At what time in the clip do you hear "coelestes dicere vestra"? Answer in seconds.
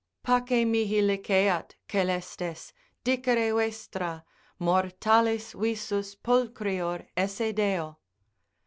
1.87-4.23